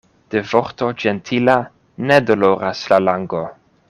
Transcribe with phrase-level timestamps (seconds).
[0.35, 1.55] De vorto ĝentila
[2.11, 3.43] ne doloras la lango.